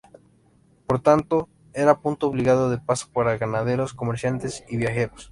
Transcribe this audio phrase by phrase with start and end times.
[0.87, 5.29] Por tanto, era punto obligado de paso para ganaderos, comerciantes y viajeros.